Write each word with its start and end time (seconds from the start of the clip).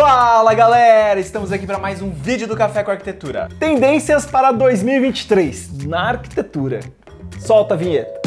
Fala 0.00 0.54
galera, 0.54 1.18
estamos 1.18 1.50
aqui 1.50 1.66
para 1.66 1.76
mais 1.76 2.00
um 2.00 2.08
vídeo 2.08 2.46
do 2.46 2.56
Café 2.56 2.84
com 2.84 2.92
Arquitetura. 2.92 3.48
Tendências 3.58 4.24
para 4.24 4.52
2023 4.52 5.86
na 5.86 6.10
arquitetura. 6.10 6.78
Solta 7.40 7.74
a 7.74 7.76
vinheta. 7.76 8.17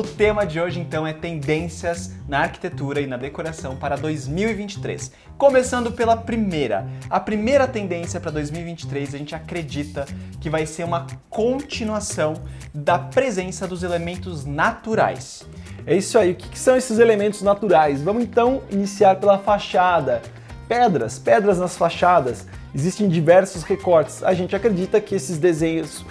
O 0.00 0.02
tema 0.02 0.46
de 0.46 0.58
hoje 0.58 0.80
então 0.80 1.06
é 1.06 1.12
tendências 1.12 2.12
na 2.26 2.38
arquitetura 2.38 3.02
e 3.02 3.06
na 3.06 3.18
decoração 3.18 3.76
para 3.76 3.96
2023. 3.96 5.12
Começando 5.36 5.92
pela 5.92 6.16
primeira. 6.16 6.88
A 7.10 7.20
primeira 7.20 7.68
tendência 7.68 8.18
para 8.18 8.30
2023 8.30 9.14
a 9.14 9.18
gente 9.18 9.34
acredita 9.34 10.06
que 10.40 10.48
vai 10.48 10.64
ser 10.64 10.84
uma 10.84 11.06
continuação 11.28 12.32
da 12.72 12.98
presença 12.98 13.68
dos 13.68 13.82
elementos 13.82 14.46
naturais. 14.46 15.46
É 15.86 15.94
isso 15.94 16.18
aí. 16.18 16.32
O 16.32 16.34
que 16.34 16.58
são 16.58 16.78
esses 16.78 16.98
elementos 16.98 17.42
naturais? 17.42 18.00
Vamos 18.00 18.22
então 18.22 18.62
iniciar 18.70 19.16
pela 19.16 19.36
fachada. 19.36 20.22
Pedras, 20.66 21.18
pedras 21.18 21.58
nas 21.58 21.76
fachadas. 21.76 22.46
Existem 22.74 23.06
diversos 23.06 23.64
recortes. 23.64 24.22
A 24.22 24.32
gente 24.32 24.56
acredita 24.56 24.98
que 24.98 25.14
esses 25.14 25.36
desenhos 25.36 26.02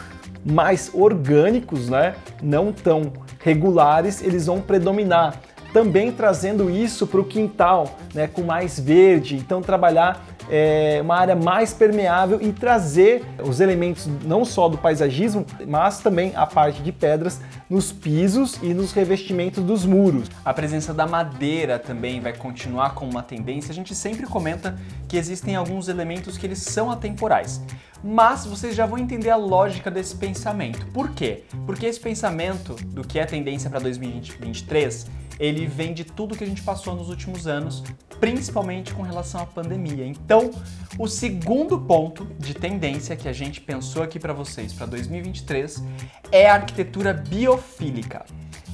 mais 0.45 0.91
orgânicos, 0.93 1.89
né, 1.89 2.15
não 2.41 2.71
tão 2.71 3.11
regulares, 3.39 4.21
eles 4.21 4.45
vão 4.45 4.61
predominar. 4.61 5.35
Também 5.73 6.11
trazendo 6.11 6.69
isso 6.69 7.05
para 7.05 7.19
o 7.19 7.23
quintal, 7.23 7.97
né, 8.13 8.27
com 8.27 8.41
mais 8.41 8.79
verde, 8.79 9.35
então 9.35 9.61
trabalhar 9.61 10.25
é, 10.49 10.99
uma 11.01 11.15
área 11.15 11.35
mais 11.35 11.73
permeável 11.73 12.39
e 12.41 12.51
trazer 12.51 13.23
os 13.43 13.59
elementos 13.59 14.07
não 14.23 14.43
só 14.43 14.67
do 14.67 14.77
paisagismo, 14.77 15.45
mas 15.67 15.99
também 15.99 16.33
a 16.35 16.45
parte 16.45 16.81
de 16.81 16.91
pedras 16.91 17.39
nos 17.69 17.91
pisos 17.91 18.57
e 18.63 18.73
nos 18.73 18.91
revestimentos 18.91 19.63
dos 19.63 19.85
muros. 19.85 20.27
A 20.43 20.53
presença 20.53 20.93
da 20.93 21.05
madeira 21.05 21.77
também 21.77 22.19
vai 22.19 22.33
continuar 22.33 22.95
como 22.95 23.11
uma 23.11 23.21
tendência. 23.21 23.71
A 23.71 23.75
gente 23.75 23.93
sempre 23.93 24.25
comenta 24.25 24.77
que 25.07 25.17
existem 25.17 25.55
alguns 25.55 25.87
elementos 25.87 26.37
que 26.37 26.45
eles 26.45 26.59
são 26.59 26.89
atemporais. 26.89 27.61
Mas 28.03 28.45
vocês 28.45 28.75
já 28.75 28.85
vão 28.85 28.97
entender 28.97 29.29
a 29.29 29.35
lógica 29.35 29.91
desse 29.91 30.15
pensamento. 30.15 30.85
Por 30.87 31.11
quê? 31.11 31.43
Porque 31.65 31.85
esse 31.85 31.99
pensamento 31.99 32.73
do 32.85 33.05
que 33.05 33.19
é 33.19 33.25
tendência 33.25 33.69
para 33.69 33.79
2023 33.79 35.05
ele 35.39 35.65
vem 35.65 35.93
de 35.93 36.03
tudo 36.03 36.35
que 36.35 36.43
a 36.43 36.47
gente 36.47 36.61
passou 36.61 36.95
nos 36.95 37.09
últimos 37.09 37.47
anos, 37.47 37.83
principalmente 38.19 38.93
com 38.93 39.01
relação 39.01 39.41
à 39.41 39.45
pandemia. 39.45 40.05
Então, 40.05 40.51
o 40.97 41.07
segundo 41.07 41.79
ponto 41.79 42.25
de 42.37 42.53
tendência 42.53 43.15
que 43.15 43.27
a 43.27 43.33
gente 43.33 43.61
pensou 43.61 44.03
aqui 44.03 44.19
para 44.19 44.33
vocês 44.33 44.73
para 44.73 44.85
2023 44.87 45.83
é 46.31 46.49
a 46.49 46.55
arquitetura 46.55 47.13
biofílica. 47.13 48.25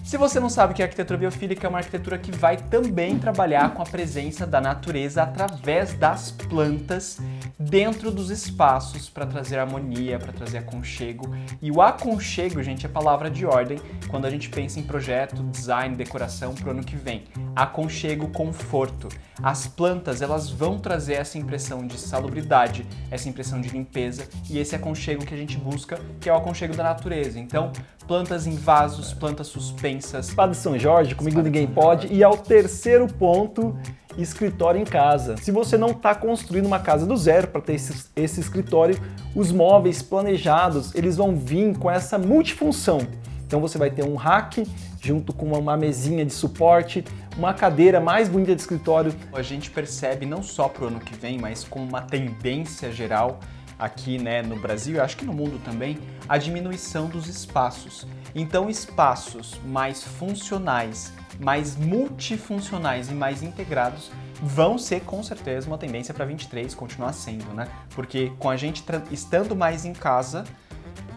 Se 0.06 0.18
você 0.18 0.40
não 0.40 0.52
sabe 0.52 0.76
que 0.76 0.84
é 0.84 0.86
arquitetura 0.86 1.18
biofílica, 1.18 1.66
é 1.66 1.70
uma 1.70 1.80
arquitetura 1.80 2.20
que 2.20 2.32
vai 2.32 2.58
também 2.58 3.18
trabalhar 3.18 3.74
com 3.74 3.82
a 3.82 3.86
presença 3.86 4.46
da 4.46 4.62
natureza 4.62 5.24
através 5.24 5.96
das 5.96 6.30
plantas 6.30 7.18
dentro 7.58 8.12
dos 8.12 8.30
espaços 8.30 9.10
para 9.10 9.26
trazer 9.26 9.58
harmonia, 9.58 10.20
para 10.20 10.32
trazer 10.32 10.60
aconchego. 10.60 11.36
E 11.60 11.72
o 11.72 11.82
aconchego, 11.82 12.62
gente, 12.62 12.86
é 12.86 12.90
palavra 12.90 13.32
de 13.32 13.48
ordem 13.48 13.80
quando 14.08 14.26
a 14.26 14.30
gente 14.30 14.48
pensa 14.48 14.80
em 14.80 14.84
projeto, 14.84 15.42
design, 15.42 15.96
decoração 15.96 16.54
para 16.54 16.68
o 16.68 16.72
ano 16.72 16.84
que 16.84 16.96
vem. 16.96 17.24
Aconchego, 17.56 18.30
conforto. 18.30 19.10
As 19.42 19.66
plantas, 19.66 20.22
elas 20.22 20.50
vão 20.50 20.78
trazer 20.78 21.16
essa 21.16 21.38
impressão 21.40 21.86
de 21.86 21.98
salubridade, 21.98 22.86
essa 23.10 23.28
impressão 23.28 23.60
de 23.60 23.70
limpeza 23.70 24.30
e 24.50 24.60
esse 24.60 24.76
aconchego 24.76 25.26
que 25.26 25.34
a 25.34 25.38
gente 25.38 25.58
busca, 25.58 26.00
que 26.22 26.30
é 26.30 26.34
o 26.34 26.38
aconchego 26.38 26.76
da 26.76 26.84
natureza. 26.84 27.40
Então, 27.40 27.74
plantas 28.08 28.48
em 28.48 28.56
vasos, 28.56 29.14
plantas 29.14 29.48
suspensas. 29.48 30.30
Espada 30.30 30.52
de 30.52 30.58
São 30.58 30.78
Jorge, 30.78 31.16
comigo 31.16 31.42
Espada 31.42 31.42
ninguém 31.42 31.68
pode. 31.68 32.08
E 32.14 32.24
ao 32.24 32.38
terceiro 32.38 33.08
ponto, 33.08 33.76
escritório 34.18 34.80
em 34.80 34.86
casa. 34.86 35.36
Se 35.38 35.52
você 35.52 35.78
não 35.78 35.90
está 35.90 36.16
construindo 36.16 36.66
uma 36.66 36.80
casa 36.80 37.06
do 37.06 37.16
zero 37.18 37.48
para 37.48 37.62
ter 37.62 37.74
esse, 37.74 38.06
esse 38.16 38.40
escritório, 38.40 39.00
os 39.36 39.52
móveis 39.52 40.02
planejados 40.02 40.94
eles 40.96 41.18
vão 41.18 41.36
vir 41.36 41.78
com 41.78 41.90
essa 41.90 42.18
multifunção. 42.18 43.00
Então 43.46 43.60
você 43.60 43.78
vai 43.78 43.92
ter 43.92 44.04
um 44.04 44.16
rack 44.16 44.68
junto 45.02 45.32
com 45.32 45.52
uma 45.52 45.78
mesinha 45.78 46.26
de 46.26 46.34
suporte, 46.34 47.04
uma 47.38 47.54
cadeira 47.54 48.00
mais 48.00 48.28
bonita 48.28 48.56
de 48.56 48.62
escritório. 48.62 49.14
A 49.34 49.42
gente 49.42 49.70
percebe 49.70 50.26
não 50.26 50.42
só 50.42 50.68
para 50.68 50.86
o 50.86 50.88
ano 50.88 51.00
que 51.00 51.16
vem, 51.16 51.38
mas 51.38 51.64
como 51.64 51.86
uma 51.86 52.02
tendência 52.02 52.92
geral 52.92 53.40
aqui 53.78 54.18
né, 54.18 54.42
no 54.42 54.60
Brasil, 54.60 54.96
e 54.96 55.00
acho 55.00 55.18
que 55.18 55.26
no 55.26 55.34
mundo 55.34 55.62
também, 55.64 55.98
a 56.28 56.38
diminuição 56.38 57.08
dos 57.08 57.28
espaços. 57.28 58.08
Então, 58.34 58.70
espaços 58.70 59.60
mais 59.66 60.04
funcionais, 60.04 61.14
mais 61.40 61.76
multifuncionais 61.76 63.10
e 63.10 63.14
mais 63.14 63.44
integrados 63.44 64.12
vão 64.42 64.78
ser 64.78 65.02
com 65.02 65.24
certeza 65.24 65.68
uma 65.68 65.78
tendência 65.78 66.14
para 66.14 66.26
23 66.26 66.74
continuar 66.76 67.14
sendo, 67.14 67.54
né? 67.54 67.68
Porque 67.94 68.32
com 68.38 68.50
a 68.50 68.58
gente 68.58 68.84
estando 69.12 69.56
mais 69.56 69.86
em 69.86 69.94
casa, 69.94 70.44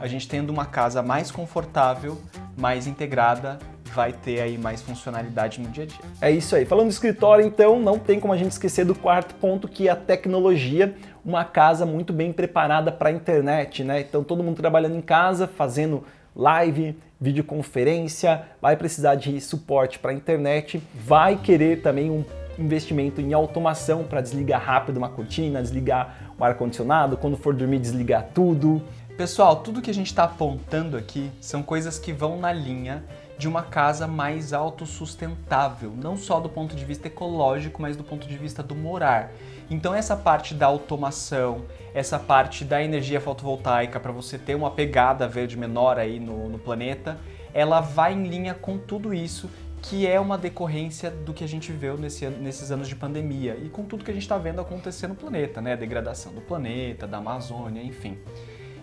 a 0.01 0.07
gente 0.07 0.29
tendo 0.29 0.51
uma 0.51 0.67
casa 0.67 1.03
mais 1.03 1.31
confortável, 1.31 2.21
mais 2.57 2.87
integrada, 2.87 3.59
vai 3.99 4.13
ter 4.13 4.41
aí 4.41 4.57
mais 4.57 4.81
funcionalidade 4.81 5.61
no 5.61 5.69
dia 5.71 5.83
a 5.83 5.87
dia. 5.89 5.99
É 6.21 6.31
isso 6.31 6.55
aí. 6.55 6.65
Falando 6.65 6.87
de 6.87 6.95
escritório, 6.95 7.45
então, 7.45 7.81
não 7.81 7.99
tem 7.99 8.21
como 8.21 8.33
a 8.33 8.37
gente 8.37 8.53
esquecer 8.53 8.85
do 8.85 8.95
quarto 8.95 9.35
ponto, 9.35 9.67
que 9.67 9.89
é 9.89 9.91
a 9.91 9.97
tecnologia. 9.97 10.95
Uma 11.25 11.45
casa 11.45 11.85
muito 11.85 12.13
bem 12.13 12.33
preparada 12.33 12.93
para 12.93 13.09
a 13.09 13.13
internet, 13.13 13.83
né? 13.83 14.03
Então, 14.03 14.23
todo 14.23 14.41
mundo 14.41 14.55
trabalhando 14.59 14.95
em 14.95 15.01
casa, 15.01 15.49
fazendo 15.49 16.05
live, 16.37 16.97
videoconferência, 17.21 18.43
vai 18.63 18.77
precisar 18.77 19.17
de 19.17 19.41
suporte 19.41 19.99
para 19.99 20.13
a 20.13 20.15
internet, 20.15 20.81
vai 20.95 21.35
querer 21.35 21.83
também 21.83 22.09
um 22.09 22.25
investimento 22.57 23.21
em 23.21 23.33
automação 23.33 24.05
para 24.05 24.21
desligar 24.21 24.63
rápido 24.63 24.99
uma 24.99 25.09
cortina, 25.09 25.61
desligar 25.61 26.33
o 26.39 26.45
ar-condicionado, 26.45 27.17
quando 27.17 27.37
for 27.37 27.53
dormir, 27.53 27.81
desligar 27.81 28.29
tudo. 28.33 28.81
Pessoal, 29.17 29.57
tudo 29.57 29.83
que 29.83 29.91
a 29.91 29.95
gente 29.95 30.07
está 30.07 30.23
apontando 30.23 30.97
aqui 30.97 31.33
são 31.41 31.65
coisas 31.65 31.99
que 31.99 32.13
vão 32.13 32.39
na 32.39 32.53
linha 32.53 33.03
de 33.39 33.47
uma 33.47 33.63
casa 33.63 34.07
mais 34.07 34.53
autossustentável, 34.53 35.93
não 35.97 36.17
só 36.17 36.41
do 36.41 36.49
ponto 36.49 36.75
de 36.75 36.85
vista 36.85 37.07
ecológico, 37.07 37.81
mas 37.81 37.97
do 37.97 38.03
ponto 38.03 38.27
de 38.27 38.37
vista 38.37 38.63
do 38.63 38.75
morar. 38.75 39.31
Então 39.71 39.95
essa 39.95 40.17
parte 40.17 40.55
da 40.55 40.67
automação, 40.67 41.65
essa 41.95 42.19
parte 42.19 42.65
da 42.65 42.83
energia 42.83 43.21
fotovoltaica 43.21 44.01
para 44.01 44.11
você 44.11 44.37
ter 44.37 44.57
uma 44.57 44.73
pegada 44.73 45.29
verde 45.29 45.57
menor 45.57 45.99
aí 45.99 46.19
no, 46.19 46.49
no 46.49 46.59
planeta, 46.59 47.17
ela 47.55 47.81
vai 47.81 48.13
em 48.13 48.25
linha 48.25 48.55
com 48.55 48.77
tudo 48.77 49.15
isso 49.15 49.49
que 49.81 50.07
é 50.07 50.19
uma 50.19 50.37
decorrência 50.37 51.11
do 51.11 51.33
que 51.33 51.45
a 51.45 51.47
gente 51.47 51.71
viu 51.71 51.97
nesse, 51.97 52.27
nesses 52.27 52.73
anos 52.73 52.89
de 52.89 52.97
pandemia 52.97 53.57
e 53.63 53.69
com 53.69 53.85
tudo 53.85 54.05
que 54.05 54.11
a 54.11 54.15
gente 54.15 54.25
está 54.25 54.37
vendo 54.37 54.61
acontecer 54.61 55.07
no 55.07 55.15
planeta, 55.15 55.61
né? 55.61 55.75
A 55.75 55.77
degradação 55.77 56.33
do 56.33 56.41
planeta, 56.41 57.07
da 57.07 57.19
Amazônia, 57.19 57.81
enfim. 57.81 58.19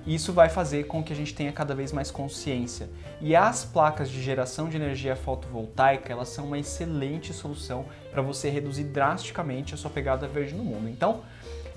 Isso 0.05 0.31
vai 0.31 0.49
fazer 0.49 0.85
com 0.85 1.03
que 1.03 1.11
a 1.11 1.16
gente 1.16 1.33
tenha 1.33 1.51
cada 1.51 1.73
vez 1.73 1.91
mais 1.91 2.11
consciência. 2.11 2.88
E 3.19 3.35
as 3.35 3.66
placas 3.66 4.09
de 4.09 4.21
geração 4.21 4.69
de 4.69 4.75
energia 4.75 5.16
fotovoltaica, 5.16 6.11
elas 6.11 6.29
são 6.29 6.45
uma 6.45 6.59
excelente 6.59 7.33
solução 7.33 7.85
para 8.11 8.21
você 8.21 8.49
reduzir 8.49 8.83
drasticamente 8.83 9.73
a 9.73 9.77
sua 9.77 9.89
pegada 9.89 10.27
verde 10.27 10.53
no 10.53 10.63
mundo. 10.63 10.88
Então, 10.88 11.21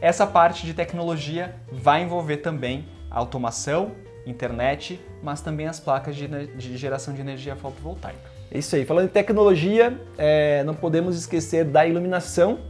essa 0.00 0.26
parte 0.26 0.66
de 0.66 0.74
tecnologia 0.74 1.54
vai 1.72 2.02
envolver 2.02 2.38
também 2.38 2.86
automação, 3.10 3.92
internet, 4.26 5.00
mas 5.22 5.40
também 5.40 5.66
as 5.66 5.80
placas 5.80 6.14
de, 6.14 6.28
de 6.28 6.76
geração 6.76 7.14
de 7.14 7.20
energia 7.20 7.56
fotovoltaica. 7.56 8.18
É 8.50 8.58
isso 8.58 8.76
aí. 8.76 8.84
Falando 8.84 9.06
em 9.06 9.12
tecnologia, 9.12 9.98
é, 10.16 10.62
não 10.64 10.74
podemos 10.74 11.16
esquecer 11.16 11.64
da 11.64 11.86
iluminação, 11.86 12.60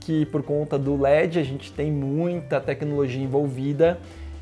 que 0.00 0.26
por 0.26 0.42
conta 0.42 0.78
do 0.78 1.00
LED 1.00 1.38
a 1.38 1.42
gente 1.42 1.72
tem 1.72 1.90
muita 1.90 2.60
tecnologia 2.60 3.22
envolvida 3.22 3.98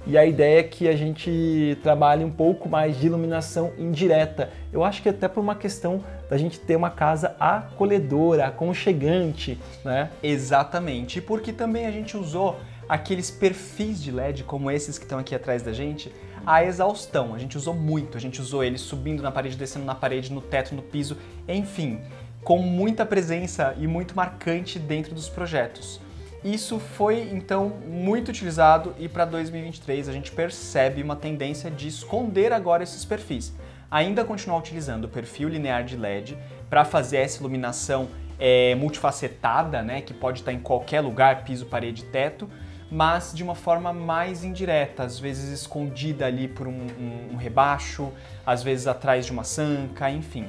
e 0.06 0.18
a 0.18 0.26
ideia 0.26 0.60
é 0.60 0.62
que 0.62 0.86
a 0.86 0.94
gente 0.94 1.78
trabalhe 1.82 2.22
um 2.24 2.30
pouco 2.30 2.68
mais 2.68 2.98
de 2.98 3.06
iluminação 3.06 3.72
indireta. 3.78 4.50
Eu 4.72 4.84
acho 4.84 5.02
que 5.02 5.08
até 5.08 5.28
por 5.28 5.40
uma 5.40 5.54
questão 5.54 6.04
da 6.28 6.36
gente 6.36 6.60
ter 6.60 6.76
uma 6.76 6.90
casa 6.90 7.34
acolhedora, 7.40 8.46
aconchegante, 8.46 9.58
né? 9.82 10.10
Exatamente. 10.22 11.20
Porque 11.22 11.52
também 11.52 11.86
a 11.86 11.90
gente 11.90 12.16
usou 12.16 12.60
aqueles 12.86 13.30
perfis 13.30 14.02
de 14.02 14.10
LED 14.10 14.44
como 14.44 14.70
esses 14.70 14.98
que 14.98 15.04
estão 15.04 15.18
aqui 15.18 15.34
atrás 15.34 15.62
da 15.62 15.72
gente, 15.72 16.12
a 16.46 16.62
exaustão. 16.62 17.34
A 17.34 17.38
gente 17.38 17.56
usou 17.56 17.72
muito, 17.72 18.18
a 18.18 18.20
gente 18.20 18.42
usou 18.42 18.62
eles 18.62 18.82
subindo 18.82 19.22
na 19.22 19.32
parede, 19.32 19.56
descendo 19.56 19.86
na 19.86 19.94
parede, 19.94 20.30
no 20.30 20.42
teto, 20.42 20.74
no 20.74 20.82
piso, 20.82 21.16
enfim, 21.48 22.00
com 22.42 22.58
muita 22.58 23.06
presença 23.06 23.74
e 23.78 23.86
muito 23.86 24.14
marcante 24.14 24.78
dentro 24.78 25.14
dos 25.14 25.30
projetos. 25.30 26.03
Isso 26.44 26.78
foi 26.78 27.30
então 27.32 27.70
muito 27.86 28.28
utilizado 28.28 28.94
e 28.98 29.08
para 29.08 29.24
2023 29.24 30.10
a 30.10 30.12
gente 30.12 30.30
percebe 30.30 31.02
uma 31.02 31.16
tendência 31.16 31.70
de 31.70 31.88
esconder 31.88 32.52
agora 32.52 32.82
esses 32.82 33.02
perfis. 33.02 33.54
Ainda 33.90 34.22
continuar 34.26 34.58
utilizando 34.58 35.06
o 35.06 35.08
perfil 35.08 35.48
linear 35.48 35.84
de 35.84 35.96
LED 35.96 36.36
para 36.68 36.84
fazer 36.84 37.16
essa 37.16 37.40
iluminação 37.40 38.08
é, 38.38 38.74
multifacetada, 38.74 39.80
né, 39.80 40.02
que 40.02 40.12
pode 40.12 40.40
estar 40.40 40.52
em 40.52 40.58
qualquer 40.58 41.00
lugar, 41.00 41.44
piso, 41.44 41.64
parede, 41.64 42.04
teto, 42.04 42.46
mas 42.90 43.32
de 43.34 43.42
uma 43.42 43.54
forma 43.54 43.90
mais 43.90 44.44
indireta, 44.44 45.02
às 45.02 45.18
vezes 45.18 45.48
escondida 45.48 46.26
ali 46.26 46.46
por 46.46 46.66
um, 46.68 46.72
um, 46.72 47.28
um 47.32 47.36
rebaixo, 47.36 48.12
às 48.44 48.62
vezes 48.62 48.86
atrás 48.86 49.24
de 49.24 49.32
uma 49.32 49.44
sanca, 49.44 50.10
enfim. 50.10 50.46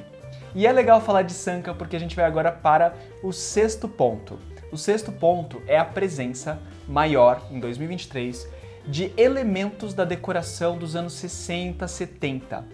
E 0.54 0.66
é 0.66 0.72
legal 0.72 1.00
falar 1.00 1.22
de 1.22 1.32
sanca 1.32 1.72
porque 1.72 1.96
a 1.96 1.98
gente 1.98 2.14
vai 2.14 2.26
agora 2.26 2.52
para 2.52 2.94
o 3.22 3.32
sexto 3.32 3.88
ponto. 3.88 4.38
O 4.72 4.76
sexto 4.76 5.12
ponto 5.12 5.62
é 5.66 5.78
a 5.78 5.84
presença 5.84 6.58
maior 6.88 7.42
em 7.50 7.60
2023 7.60 8.48
de 8.86 9.12
elementos 9.16 9.94
da 9.94 10.04
decoração 10.04 10.76
dos 10.76 10.94
anos 10.94 11.12
60, 11.14 11.86
70. 11.86 12.64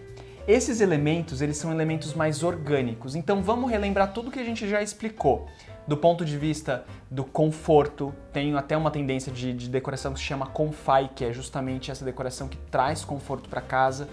Esses 0.47 0.81
elementos, 0.81 1.41
eles 1.41 1.57
são 1.57 1.71
elementos 1.71 2.13
mais 2.13 2.43
orgânicos. 2.43 3.15
Então 3.15 3.41
vamos 3.41 3.71
relembrar 3.71 4.11
tudo 4.11 4.29
que 4.29 4.39
a 4.39 4.43
gente 4.43 4.67
já 4.67 4.81
explicou. 4.81 5.47
Do 5.87 5.95
ponto 5.95 6.25
de 6.25 6.37
vista 6.37 6.83
do 7.09 7.23
conforto, 7.23 8.13
tem 8.31 8.55
até 8.55 8.75
uma 8.75 8.91
tendência 8.91 9.31
de, 9.31 9.53
de 9.53 9.69
decoração 9.69 10.13
que 10.13 10.19
se 10.19 10.25
chama 10.25 10.45
Confai, 10.47 11.09
que 11.13 11.25
é 11.25 11.31
justamente 11.31 11.91
essa 11.91 12.03
decoração 12.03 12.47
que 12.47 12.57
traz 12.57 13.05
conforto 13.05 13.49
para 13.49 13.61
casa. 13.61 14.07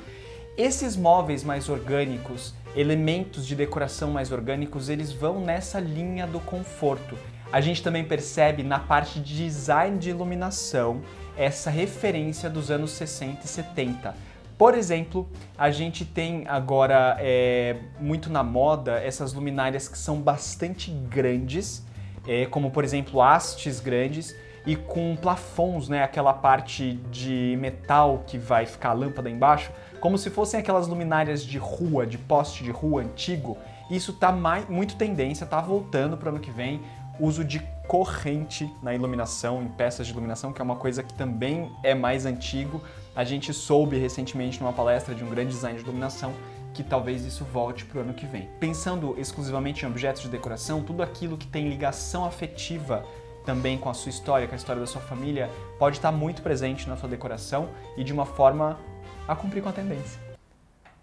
Esses 0.56 0.96
móveis 0.96 1.42
mais 1.42 1.68
orgânicos, 1.68 2.54
elementos 2.76 3.46
de 3.46 3.56
decoração 3.56 4.10
mais 4.10 4.30
orgânicos, 4.30 4.88
eles 4.88 5.12
vão 5.12 5.40
nessa 5.40 5.80
linha 5.80 6.26
do 6.26 6.40
conforto. 6.40 7.16
A 7.52 7.60
gente 7.60 7.82
também 7.82 8.04
percebe 8.04 8.62
na 8.62 8.78
parte 8.78 9.18
de 9.18 9.36
design 9.36 9.98
de 9.98 10.10
iluminação 10.10 11.00
essa 11.36 11.68
referência 11.68 12.48
dos 12.48 12.70
anos 12.70 12.92
60 12.92 13.44
e 13.44 13.48
70. 13.48 14.14
Por 14.56 14.74
exemplo, 14.74 15.28
a 15.56 15.70
gente 15.70 16.04
tem 16.04 16.44
agora 16.46 17.16
é, 17.18 17.76
muito 17.98 18.30
na 18.30 18.42
moda 18.42 19.00
essas 19.02 19.32
luminárias 19.32 19.88
que 19.88 19.98
são 19.98 20.20
bastante 20.20 20.90
grandes, 20.90 21.84
é, 22.28 22.46
como 22.46 22.70
por 22.70 22.84
exemplo 22.84 23.20
hastes 23.20 23.80
grandes 23.80 24.36
e 24.66 24.76
com 24.76 25.16
plafons, 25.16 25.88
né, 25.88 26.02
aquela 26.02 26.34
parte 26.34 26.92
de 27.10 27.56
metal 27.58 28.22
que 28.26 28.36
vai 28.36 28.66
ficar 28.66 28.90
a 28.90 28.92
lâmpada 28.92 29.30
embaixo, 29.30 29.72
como 30.00 30.18
se 30.18 30.30
fossem 30.30 30.60
aquelas 30.60 30.86
luminárias 30.86 31.42
de 31.42 31.58
rua, 31.58 32.06
de 32.06 32.18
poste 32.18 32.62
de 32.62 32.70
rua 32.70 33.02
antigo. 33.02 33.56
Isso 33.90 34.12
tá 34.12 34.30
mais, 34.30 34.68
muito 34.68 34.94
tendência, 34.96 35.46
tá 35.46 35.60
voltando 35.60 36.16
para 36.16 36.30
ano 36.30 36.38
que 36.38 36.50
vem. 36.50 36.80
Uso 37.20 37.44
de 37.44 37.60
corrente 37.86 38.72
na 38.82 38.94
iluminação, 38.94 39.62
em 39.62 39.68
peças 39.68 40.06
de 40.06 40.12
iluminação, 40.12 40.52
que 40.52 40.62
é 40.62 40.64
uma 40.64 40.76
coisa 40.76 41.02
que 41.02 41.12
também 41.12 41.70
é 41.82 41.94
mais 41.94 42.24
antigo. 42.24 42.82
A 43.14 43.24
gente 43.24 43.52
soube 43.52 43.98
recentemente 43.98 44.60
numa 44.60 44.72
palestra 44.72 45.14
de 45.14 45.22
um 45.22 45.28
grande 45.28 45.50
design 45.50 45.76
de 45.76 45.84
iluminação 45.84 46.32
que 46.72 46.82
talvez 46.82 47.24
isso 47.24 47.44
volte 47.44 47.84
para 47.84 47.98
o 47.98 48.00
ano 48.02 48.14
que 48.14 48.26
vem. 48.26 48.48
Pensando 48.58 49.14
exclusivamente 49.18 49.84
em 49.84 49.88
objetos 49.88 50.22
de 50.22 50.28
decoração, 50.28 50.82
tudo 50.82 51.02
aquilo 51.02 51.36
que 51.36 51.46
tem 51.46 51.68
ligação 51.68 52.24
afetiva 52.24 53.04
também 53.44 53.76
com 53.76 53.90
a 53.90 53.94
sua 53.94 54.10
história, 54.10 54.46
com 54.46 54.54
a 54.54 54.56
história 54.56 54.80
da 54.80 54.86
sua 54.86 55.00
família, 55.00 55.50
pode 55.78 55.96
estar 55.96 56.12
muito 56.12 56.42
presente 56.42 56.88
na 56.88 56.96
sua 56.96 57.08
decoração 57.08 57.68
e 57.96 58.04
de 58.04 58.12
uma 58.12 58.24
forma 58.24 58.78
a 59.26 59.34
cumprir 59.34 59.62
com 59.62 59.68
a 59.68 59.72
tendência. 59.72 60.20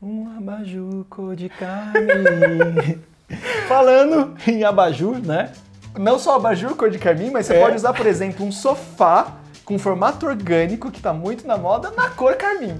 Um 0.02 0.38
abajur 0.38 1.06
cor 1.10 1.36
de 1.36 1.50
carne. 1.50 3.00
Falando 3.68 4.36
em 4.48 4.64
abajur, 4.64 5.20
né? 5.20 5.52
Não 5.98 6.20
só 6.20 6.36
abajur 6.36 6.76
cor 6.76 6.90
de 6.90 7.00
carmim, 7.00 7.30
mas 7.32 7.46
você 7.46 7.56
é. 7.56 7.62
pode 7.62 7.76
usar, 7.76 7.94
por 7.94 8.06
exemplo, 8.06 8.46
um 8.46 8.52
sofá 8.52 9.38
com 9.66 9.78
formato 9.78 10.26
orgânico, 10.26 10.90
que 10.90 10.98
está 10.98 11.12
muito 11.12 11.46
na 11.46 11.58
moda, 11.58 11.92
na 11.92 12.10
cor 12.10 12.36
carmim. 12.36 12.74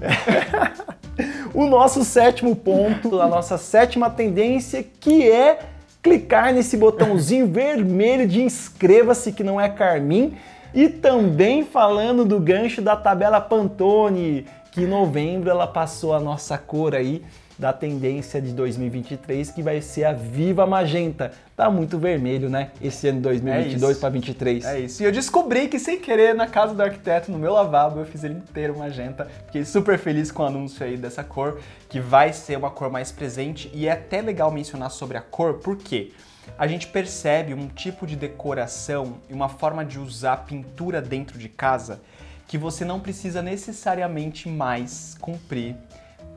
o 1.52 1.66
nosso 1.66 2.04
sétimo 2.04 2.56
ponto, 2.56 3.20
a 3.20 3.28
nossa 3.28 3.58
sétima 3.58 4.08
tendência, 4.08 4.82
que 4.82 5.30
é 5.30 5.58
clicar 6.02 6.52
nesse 6.54 6.76
botãozinho 6.76 7.46
vermelho 7.52 8.26
de 8.26 8.42
inscreva-se, 8.42 9.32
que 9.32 9.44
não 9.44 9.60
é 9.60 9.68
carmim. 9.68 10.36
E 10.72 10.88
também 10.88 11.64
falando 11.64 12.24
do 12.24 12.38
gancho 12.38 12.80
da 12.80 12.96
tabela 12.96 13.40
Pantone, 13.40 14.46
que 14.70 14.82
em 14.82 14.86
novembro 14.86 15.50
ela 15.50 15.66
passou 15.66 16.14
a 16.14 16.20
nossa 16.20 16.56
cor 16.56 16.94
aí 16.94 17.22
da 17.58 17.72
tendência 17.72 18.40
de 18.40 18.52
2023, 18.52 19.50
que 19.50 19.62
vai 19.62 19.80
ser 19.80 20.04
a 20.04 20.12
Viva 20.12 20.64
Magenta. 20.64 21.32
Tá 21.56 21.68
muito 21.68 21.98
vermelho, 21.98 22.48
né? 22.48 22.70
Esse 22.80 23.08
ano 23.08 23.20
2022 23.20 23.96
é 23.96 24.00
para 24.00 24.08
23. 24.10 24.64
É 24.64 24.80
isso. 24.80 25.02
E 25.02 25.06
eu 25.06 25.10
descobri 25.10 25.66
que 25.66 25.78
sem 25.78 25.98
querer 25.98 26.34
na 26.34 26.46
casa 26.46 26.72
do 26.72 26.82
arquiteto, 26.82 27.32
no 27.32 27.38
meu 27.38 27.52
lavabo, 27.52 27.98
eu 27.98 28.06
fiz 28.06 28.22
ele 28.22 28.34
inteiro 28.34 28.78
magenta. 28.78 29.26
Fiquei 29.46 29.64
super 29.64 29.98
feliz 29.98 30.30
com 30.30 30.44
o 30.44 30.46
anúncio 30.46 30.86
aí 30.86 30.96
dessa 30.96 31.24
cor, 31.24 31.58
que 31.88 31.98
vai 31.98 32.32
ser 32.32 32.56
uma 32.56 32.70
cor 32.70 32.90
mais 32.90 33.10
presente 33.10 33.68
e 33.74 33.88
é 33.88 33.92
até 33.92 34.20
legal 34.20 34.52
mencionar 34.52 34.90
sobre 34.90 35.16
a 35.16 35.20
cor, 35.20 35.54
porque 35.54 36.12
a 36.56 36.66
gente 36.68 36.86
percebe 36.86 37.54
um 37.54 37.66
tipo 37.66 38.06
de 38.06 38.14
decoração 38.14 39.18
e 39.28 39.34
uma 39.34 39.48
forma 39.48 39.84
de 39.84 39.98
usar 39.98 40.44
pintura 40.44 41.02
dentro 41.02 41.38
de 41.38 41.48
casa 41.48 42.00
que 42.46 42.56
você 42.56 42.84
não 42.84 42.98
precisa 42.98 43.42
necessariamente 43.42 44.48
mais 44.48 45.14
cumprir 45.20 45.76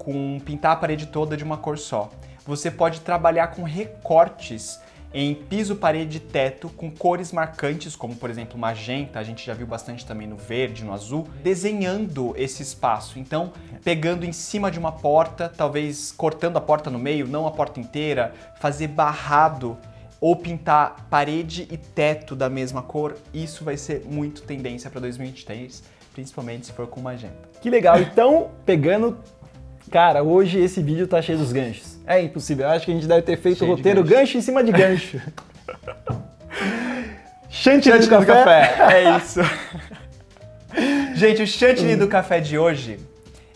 com 0.01 0.39
pintar 0.39 0.71
a 0.71 0.75
parede 0.75 1.05
toda 1.05 1.37
de 1.37 1.43
uma 1.43 1.57
cor 1.57 1.77
só. 1.77 2.09
Você 2.43 2.71
pode 2.71 3.01
trabalhar 3.01 3.47
com 3.47 3.61
recortes 3.61 4.79
em 5.13 5.35
piso, 5.35 5.75
parede 5.75 6.17
e 6.17 6.19
teto 6.19 6.69
com 6.69 6.89
cores 6.89 7.31
marcantes, 7.31 7.95
como 7.95 8.15
por 8.15 8.29
exemplo 8.29 8.57
magenta, 8.57 9.19
a 9.19 9.23
gente 9.23 9.45
já 9.45 9.53
viu 9.53 9.67
bastante 9.67 10.05
também 10.05 10.25
no 10.25 10.37
verde, 10.37 10.83
no 10.83 10.91
azul, 10.93 11.27
desenhando 11.43 12.33
esse 12.35 12.63
espaço. 12.63 13.19
Então, 13.19 13.51
pegando 13.83 14.25
em 14.25 14.31
cima 14.31 14.71
de 14.71 14.79
uma 14.79 14.91
porta, 14.91 15.49
talvez 15.55 16.11
cortando 16.11 16.57
a 16.57 16.61
porta 16.61 16.89
no 16.89 16.97
meio, 16.97 17.27
não 17.27 17.45
a 17.45 17.51
porta 17.51 17.79
inteira, 17.79 18.33
fazer 18.59 18.87
barrado 18.87 19.77
ou 20.19 20.35
pintar 20.35 21.07
parede 21.09 21.67
e 21.69 21.77
teto 21.77 22.35
da 22.35 22.49
mesma 22.49 22.81
cor, 22.81 23.17
isso 23.33 23.63
vai 23.63 23.75
ser 23.75 24.05
muito 24.05 24.43
tendência 24.43 24.89
para 24.89 25.01
2023, 25.01 25.83
principalmente 26.13 26.67
se 26.67 26.71
for 26.71 26.87
com 26.87 27.01
magenta. 27.01 27.49
Que 27.61 27.69
legal! 27.69 27.99
Então, 27.99 28.51
pegando 28.65 29.17
Cara, 29.89 30.23
hoje 30.23 30.59
esse 30.59 30.81
vídeo 30.81 31.07
tá 31.07 31.21
cheio 31.21 31.37
dos 31.37 31.51
ganchos. 31.51 31.97
É 32.05 32.21
impossível. 32.21 32.65
Eu 32.65 32.71
acho 32.71 32.85
que 32.85 32.91
a 32.91 32.95
gente 32.95 33.07
deve 33.07 33.21
ter 33.21 33.37
feito 33.37 33.63
o 33.63 33.67
roteiro 33.67 34.03
gancho. 34.03 34.15
gancho. 34.15 34.37
em 34.37 34.41
cima 34.41 34.63
de 34.63 34.71
gancho. 34.71 35.21
chantilly, 37.49 37.99
do, 37.99 38.09
café. 38.09 38.25
do 38.25 38.27
café. 38.27 38.93
É 38.93 39.17
isso. 39.17 39.39
gente, 41.15 41.41
o 41.41 41.47
chantilly 41.47 41.95
do 41.95 42.07
café 42.07 42.39
de 42.39 42.57
hoje, 42.57 42.99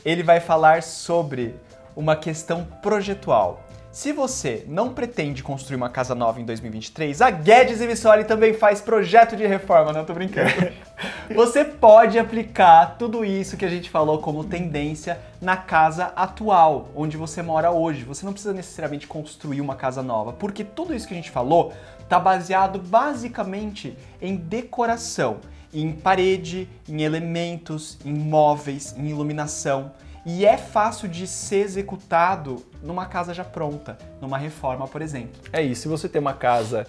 ele 0.04 0.24
vai 0.24 0.40
falar 0.40 0.84
sobre 0.84 1.56
uma 1.96 2.16
questão 2.16 2.66
projetual. 2.82 3.65
Se 3.96 4.12
você 4.12 4.66
não 4.68 4.94
pretende 4.94 5.42
construir 5.42 5.78
uma 5.78 5.90
casa 5.90 6.14
nova 6.14 6.42
em 6.42 6.44
2023, 6.44 7.22
a 7.22 7.32
Guedes 7.32 7.80
e 7.80 7.88
Missoli 7.88 8.26
também 8.26 8.54
faz 8.54 8.82
projeto 8.82 9.38
de 9.38 9.48
reforma, 9.48 9.94
não 9.94 10.04
tô 10.04 10.14
brincando. 10.14 10.52
você 11.34 11.64
pode 11.64 12.20
aplicar 12.20 12.98
tudo 12.98 13.24
isso 13.24 13.56
que 13.56 13.64
a 13.64 13.70
gente 13.70 13.90
falou 13.90 14.20
como 14.20 14.44
tendência 14.44 15.18
na 15.40 15.56
casa 15.56 16.12
atual, 16.14 16.90
onde 16.94 17.16
você 17.16 17.42
mora 17.42 17.72
hoje. 17.72 18.04
Você 18.04 18.26
não 18.26 18.34
precisa 18.34 18.54
necessariamente 18.54 19.08
construir 19.08 19.62
uma 19.62 19.76
casa 19.76 20.04
nova, 20.04 20.34
porque 20.34 20.66
tudo 20.66 20.94
isso 20.94 21.08
que 21.08 21.14
a 21.14 21.18
gente 21.18 21.32
falou 21.32 21.72
está 22.02 22.20
baseado 22.20 22.80
basicamente 22.80 23.98
em 24.22 24.36
decoração, 24.36 25.38
em 25.74 25.94
parede, 25.94 26.68
em 26.90 27.02
elementos, 27.02 27.98
em 28.04 28.14
móveis, 28.14 28.94
em 28.98 29.08
iluminação 29.08 29.94
e 30.26 30.46
é 30.46 30.58
fácil 30.58 31.08
de 31.08 31.28
ser 31.28 31.58
executado 31.58 32.66
numa 32.82 33.06
casa 33.06 33.34
já 33.34 33.44
pronta, 33.44 33.98
numa 34.20 34.38
reforma, 34.38 34.88
por 34.88 35.02
exemplo. 35.02 35.40
É 35.54 35.62
isso, 35.62 35.84
se 35.84 35.88
você 35.88 36.10
tem 36.10 36.20
uma 36.20 36.34
casa 36.34 36.88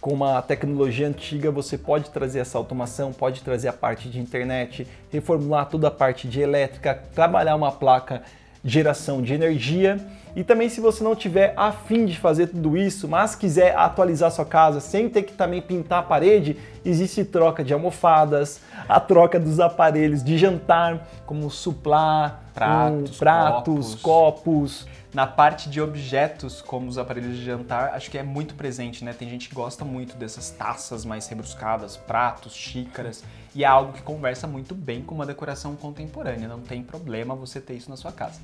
com 0.00 0.14
uma 0.14 0.40
tecnologia 0.40 1.06
antiga, 1.06 1.50
você 1.50 1.76
pode 1.76 2.08
trazer 2.08 2.38
essa 2.38 2.56
automação, 2.56 3.12
pode 3.12 3.42
trazer 3.42 3.68
a 3.68 3.72
parte 3.72 4.08
de 4.08 4.18
internet, 4.18 4.88
reformular 5.10 5.66
toda 5.66 5.88
a 5.88 5.90
parte 5.90 6.26
de 6.26 6.40
elétrica, 6.40 6.94
trabalhar 7.14 7.54
uma 7.54 7.70
placa 7.70 8.22
geração 8.64 9.22
de 9.22 9.34
energia. 9.34 9.98
E 10.34 10.44
também 10.44 10.68
se 10.68 10.80
você 10.80 11.02
não 11.02 11.16
tiver 11.16 11.52
afim 11.56 12.06
de 12.06 12.16
fazer 12.16 12.48
tudo 12.48 12.76
isso, 12.76 13.08
mas 13.08 13.34
quiser 13.34 13.76
atualizar 13.76 14.30
sua 14.30 14.44
casa 14.44 14.80
sem 14.80 15.08
ter 15.08 15.24
que 15.24 15.32
também 15.32 15.60
pintar 15.60 16.00
a 16.00 16.02
parede, 16.02 16.56
existe 16.84 17.24
troca 17.24 17.64
de 17.64 17.74
almofadas, 17.74 18.60
a 18.88 19.00
troca 19.00 19.40
dos 19.40 19.58
aparelhos 19.58 20.22
de 20.22 20.38
jantar, 20.38 21.08
como 21.26 21.50
suplá, 21.50 22.40
pratos, 22.54 23.16
um, 23.16 23.18
pratos 23.18 23.94
copos. 23.96 24.02
copos. 24.02 25.00
Na 25.12 25.26
parte 25.26 25.68
de 25.68 25.80
objetos, 25.80 26.62
como 26.62 26.86
os 26.86 26.96
aparelhos 26.96 27.34
de 27.34 27.44
jantar, 27.44 27.94
acho 27.94 28.08
que 28.08 28.16
é 28.16 28.22
muito 28.22 28.54
presente, 28.54 29.04
né? 29.04 29.12
Tem 29.12 29.28
gente 29.28 29.48
que 29.48 29.54
gosta 29.56 29.84
muito 29.84 30.16
dessas 30.16 30.50
taças 30.50 31.04
mais 31.04 31.26
rebruscadas, 31.26 31.96
pratos, 31.96 32.54
xícaras, 32.54 33.24
e 33.54 33.64
é 33.64 33.66
algo 33.66 33.92
que 33.92 34.02
conversa 34.02 34.46
muito 34.46 34.74
bem 34.74 35.02
com 35.02 35.14
uma 35.14 35.26
decoração 35.26 35.74
contemporânea. 35.76 36.48
Não 36.48 36.60
tem 36.60 36.82
problema 36.82 37.34
você 37.34 37.60
ter 37.60 37.74
isso 37.74 37.90
na 37.90 37.96
sua 37.96 38.12
casa. 38.12 38.40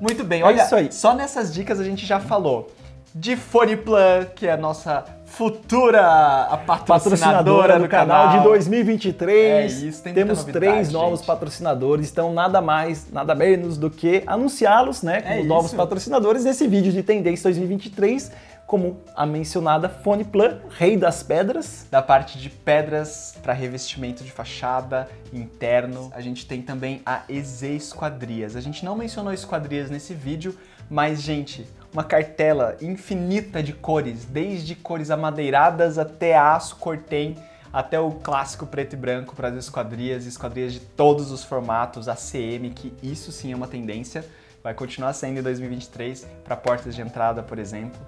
Muito 0.00 0.24
bem, 0.24 0.42
é 0.42 0.44
olha, 0.44 0.62
é 0.62 0.90
só 0.90 1.14
nessas 1.14 1.52
dicas 1.52 1.80
a 1.80 1.84
gente 1.84 2.06
já 2.06 2.20
falou 2.20 2.70
de 3.14 3.36
Foniplan, 3.36 4.26
que 4.36 4.46
é 4.46 4.52
a 4.52 4.56
nossa 4.56 5.04
futura 5.24 6.00
a 6.00 6.56
patrocinadora, 6.56 6.86
patrocinadora 6.86 7.78
do, 7.78 7.88
canal, 7.88 8.38
de 8.38 8.44
2023. 8.44 9.82
É 9.82 9.86
isso, 9.86 10.02
tem 10.02 10.14
Temos 10.14 10.38
novidade, 10.38 10.66
três 10.66 10.92
novos 10.92 11.20
gente. 11.20 11.26
patrocinadores, 11.26 12.10
então 12.10 12.32
nada 12.32 12.60
mais, 12.60 13.10
nada 13.10 13.34
menos 13.34 13.76
do 13.76 13.90
que 13.90 14.22
anunciá-los, 14.26 15.02
né, 15.02 15.20
como 15.22 15.40
É 15.40 15.42
novos 15.42 15.66
isso. 15.66 15.76
patrocinadores 15.76 16.44
nesse 16.44 16.66
vídeo 16.66 16.92
de 16.92 17.02
tendência 17.02 17.44
2023, 17.44 18.30
como 18.68 19.00
a 19.16 19.24
mencionada 19.24 19.88
Foneplan, 19.88 20.60
rei 20.68 20.94
das 20.94 21.22
pedras. 21.22 21.86
Da 21.90 22.02
parte 22.02 22.38
de 22.38 22.50
pedras 22.50 23.34
para 23.42 23.54
revestimento 23.54 24.22
de 24.22 24.30
fachada, 24.30 25.08
interno. 25.32 26.12
A 26.14 26.20
gente 26.20 26.46
tem 26.46 26.60
também 26.60 27.00
a 27.04 27.22
EZ 27.30 27.62
Esquadrias. 27.62 28.54
A 28.54 28.60
gente 28.60 28.84
não 28.84 28.94
mencionou 28.94 29.32
esquadrias 29.32 29.88
nesse 29.88 30.12
vídeo, 30.12 30.54
mas, 30.90 31.22
gente, 31.22 31.66
uma 31.94 32.04
cartela 32.04 32.76
infinita 32.82 33.62
de 33.62 33.72
cores, 33.72 34.26
desde 34.26 34.74
cores 34.74 35.10
amadeiradas 35.10 35.96
até 35.96 36.36
aço, 36.36 36.76
cortem, 36.76 37.36
até 37.72 37.98
o 37.98 38.10
clássico 38.10 38.66
preto 38.66 38.92
e 38.92 38.96
branco 38.96 39.34
para 39.34 39.48
as 39.48 39.54
esquadrias, 39.54 40.26
esquadrias 40.26 40.74
de 40.74 40.80
todos 40.80 41.30
os 41.30 41.42
formatos, 41.42 42.06
ACM, 42.06 42.70
que 42.74 42.92
isso 43.02 43.32
sim 43.32 43.50
é 43.50 43.56
uma 43.56 43.66
tendência. 43.66 44.26
Vai 44.62 44.74
continuar 44.74 45.14
sendo 45.14 45.38
em 45.38 45.42
2023 45.42 46.26
para 46.44 46.54
portas 46.54 46.94
de 46.94 47.00
entrada, 47.00 47.42
por 47.42 47.58
exemplo. 47.58 47.98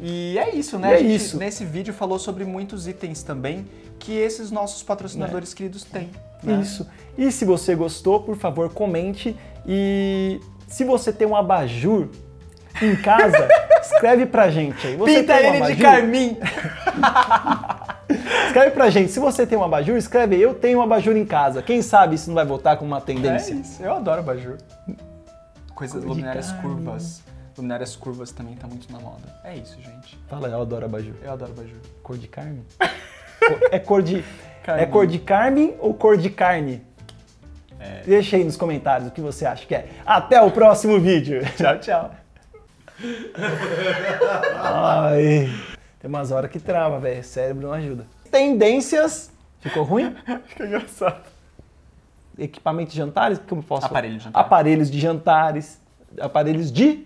E 0.00 0.36
é 0.38 0.54
isso, 0.54 0.78
né? 0.78 0.88
E 0.88 0.92
é 0.92 0.94
a 0.96 0.98
gente, 0.98 1.14
isso. 1.14 1.36
nesse 1.38 1.64
vídeo 1.64 1.92
falou 1.94 2.18
sobre 2.18 2.44
muitos 2.44 2.86
itens 2.88 3.22
também 3.22 3.66
que 3.98 4.12
esses 4.16 4.50
nossos 4.50 4.82
patrocinadores 4.82 5.54
queridos 5.54 5.84
têm. 5.84 6.10
né? 6.42 6.60
Isso. 6.60 6.88
E 7.16 7.30
se 7.30 7.44
você 7.44 7.74
gostou, 7.74 8.20
por 8.20 8.36
favor, 8.36 8.70
comente. 8.72 9.36
E 9.66 10.40
se 10.66 10.82
você 10.84 11.12
tem 11.12 11.26
um 11.28 11.36
abajur 11.36 12.08
em 12.80 12.96
casa, 12.96 13.48
escreve 13.80 14.26
pra 14.26 14.50
gente 14.50 14.84
aí. 14.86 14.96
Você 14.96 15.20
Pinta 15.20 15.36
tem 15.38 15.50
um 15.50 15.54
ele 15.64 15.74
de 15.76 15.80
carmim! 15.82 16.36
Escreve 18.46 18.70
pra 18.72 18.90
gente. 18.90 19.10
Se 19.10 19.18
você 19.18 19.46
tem 19.46 19.56
um 19.56 19.64
abajur, 19.64 19.96
escreve 19.96 20.36
eu 20.38 20.54
tenho 20.54 20.78
um 20.78 20.82
abajur 20.82 21.16
em 21.16 21.24
casa. 21.24 21.62
Quem 21.62 21.80
sabe 21.80 22.16
isso 22.16 22.28
não 22.28 22.34
vai 22.34 22.44
voltar 22.44 22.76
com 22.76 22.84
uma 22.84 22.98
É 22.98 23.00
tendência. 23.00 23.54
isso, 23.54 23.82
eu 23.82 23.94
adoro 23.94 24.20
abajur. 24.20 24.58
Coisas 25.74 26.02
Cor 26.02 26.08
luminárias 26.10 26.48
carne. 26.52 26.62
curvas. 26.62 27.22
Luminárias 27.56 27.94
curvas 27.96 28.32
também 28.32 28.54
tá 28.54 28.66
muito 28.66 28.90
na 28.92 28.98
moda. 28.98 29.22
É 29.44 29.54
isso, 29.56 29.76
gente. 29.80 30.18
Fala, 30.28 30.48
eu 30.48 30.60
adoro 30.62 30.86
abajur. 30.86 31.14
Eu 31.22 31.32
adoro 31.32 31.52
abajur. 31.52 31.78
Cor 32.02 32.16
de 32.16 32.28
carne? 32.28 32.62
É 33.70 33.78
cor 33.78 34.02
de 34.02 34.24
Carne. 34.62 34.82
é 34.82 34.86
cor 34.86 35.06
de 35.06 35.18
carne 35.18 35.74
ou 35.80 35.92
cor 35.92 36.16
de 36.16 36.30
carne? 36.30 36.82
Deixa 38.04 38.36
aí 38.36 38.44
nos 38.44 38.56
comentários 38.56 39.08
o 39.08 39.10
que 39.10 39.20
você 39.20 39.44
acha 39.44 39.66
que 39.66 39.74
é. 39.74 39.88
Até 40.06 40.40
o 40.40 40.50
próximo 40.52 41.00
vídeo. 41.00 41.40
Tchau, 41.56 41.78
tchau. 41.80 42.10
Ai, 44.54 45.50
tem 46.00 46.08
umas 46.08 46.30
horas 46.30 46.50
que 46.50 46.60
trava, 46.60 46.98
velho. 47.00 47.22
Cérebro 47.24 47.66
não 47.66 47.74
ajuda. 47.74 48.06
Tendências. 48.30 49.32
Ficou 49.60 49.82
ruim? 49.82 50.14
Fica 50.46 50.66
engraçado. 50.66 51.22
Equipamento 52.38 52.92
de 52.92 52.96
jantares? 52.96 53.40
Como 53.48 53.60
eu 53.60 53.66
posso? 53.66 53.86
Aparelho 53.86 54.16
de 54.18 54.24
jantar. 54.24 54.40
Aparelhos 54.40 54.90
de 54.90 55.00
jantares. 55.00 55.80
Aparelhos 56.20 56.72
de 56.72 57.00